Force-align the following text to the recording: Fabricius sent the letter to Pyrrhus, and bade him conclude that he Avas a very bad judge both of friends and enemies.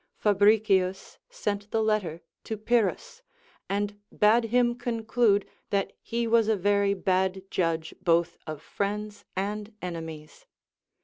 Fabricius 0.15 1.19
sent 1.29 1.69
the 1.69 1.83
letter 1.83 2.21
to 2.43 2.57
Pyrrhus, 2.57 3.21
and 3.69 3.99
bade 4.11 4.45
him 4.45 4.73
conclude 4.73 5.45
that 5.69 5.93
he 6.01 6.25
Avas 6.25 6.49
a 6.49 6.55
very 6.55 6.95
bad 6.95 7.43
judge 7.51 7.93
both 8.01 8.39
of 8.47 8.63
friends 8.63 9.25
and 9.37 9.75
enemies. 9.79 10.47